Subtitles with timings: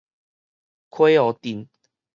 [0.89, 1.67] 溪湖鎮